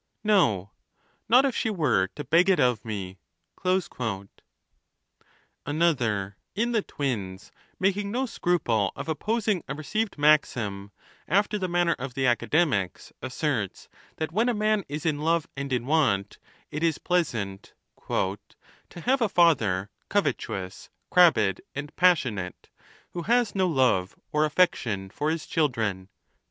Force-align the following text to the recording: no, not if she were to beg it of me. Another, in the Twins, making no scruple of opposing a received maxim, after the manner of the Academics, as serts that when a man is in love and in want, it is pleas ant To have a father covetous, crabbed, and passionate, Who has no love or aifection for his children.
no, 0.23 0.71
not 1.29 1.45
if 1.45 1.55
she 1.55 1.69
were 1.69 2.07
to 2.15 2.23
beg 2.23 2.49
it 2.49 2.59
of 2.59 2.83
me. 2.83 3.19
Another, 5.63 6.35
in 6.55 6.71
the 6.71 6.81
Twins, 6.81 7.51
making 7.79 8.09
no 8.09 8.25
scruple 8.25 8.91
of 8.95 9.07
opposing 9.07 9.63
a 9.69 9.75
received 9.75 10.17
maxim, 10.17 10.91
after 11.27 11.59
the 11.59 11.67
manner 11.67 11.95
of 11.99 12.15
the 12.15 12.25
Academics, 12.25 13.13
as 13.21 13.33
serts 13.35 13.87
that 14.17 14.31
when 14.31 14.49
a 14.49 14.55
man 14.55 14.83
is 14.89 15.05
in 15.05 15.19
love 15.19 15.47
and 15.55 15.71
in 15.71 15.85
want, 15.85 16.39
it 16.71 16.81
is 16.81 16.97
pleas 16.97 17.35
ant 17.35 17.75
To 18.09 19.01
have 19.05 19.21
a 19.21 19.29
father 19.29 19.91
covetous, 20.09 20.89
crabbed, 21.11 21.61
and 21.75 21.95
passionate, 21.95 22.69
Who 23.11 23.21
has 23.21 23.53
no 23.53 23.67
love 23.67 24.15
or 24.31 24.49
aifection 24.49 25.11
for 25.13 25.29
his 25.29 25.45
children. 25.45 26.09